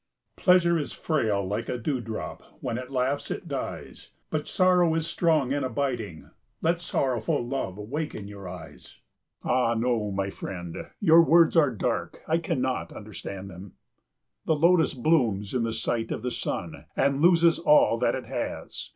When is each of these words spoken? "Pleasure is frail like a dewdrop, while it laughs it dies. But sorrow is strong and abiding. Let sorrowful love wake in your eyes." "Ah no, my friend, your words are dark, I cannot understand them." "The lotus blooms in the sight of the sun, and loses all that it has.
"Pleasure 0.35 0.79
is 0.79 0.93
frail 0.93 1.45
like 1.45 1.69
a 1.69 1.77
dewdrop, 1.77 2.41
while 2.59 2.79
it 2.79 2.89
laughs 2.89 3.29
it 3.29 3.47
dies. 3.47 4.09
But 4.31 4.47
sorrow 4.47 4.95
is 4.95 5.05
strong 5.05 5.53
and 5.53 5.63
abiding. 5.63 6.31
Let 6.59 6.81
sorrowful 6.81 7.47
love 7.47 7.77
wake 7.77 8.15
in 8.15 8.27
your 8.27 8.49
eyes." 8.49 8.99
"Ah 9.43 9.75
no, 9.75 10.09
my 10.09 10.31
friend, 10.31 10.75
your 10.99 11.21
words 11.23 11.55
are 11.55 11.69
dark, 11.69 12.23
I 12.27 12.39
cannot 12.39 12.91
understand 12.91 13.51
them." 13.51 13.73
"The 14.45 14.55
lotus 14.55 14.95
blooms 14.95 15.53
in 15.53 15.61
the 15.61 15.71
sight 15.71 16.09
of 16.11 16.23
the 16.23 16.31
sun, 16.31 16.85
and 16.97 17.21
loses 17.21 17.59
all 17.59 17.99
that 17.99 18.15
it 18.15 18.25
has. 18.25 18.89